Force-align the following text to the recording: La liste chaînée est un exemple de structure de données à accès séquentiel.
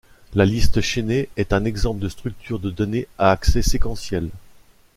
La 0.33 0.45
liste 0.47 0.81
chaînée 0.81 1.29
est 1.37 1.53
un 1.53 1.63
exemple 1.63 1.99
de 1.99 2.09
structure 2.09 2.57
de 2.57 2.71
données 2.71 3.07
à 3.19 3.29
accès 3.29 3.61
séquentiel. 3.61 4.31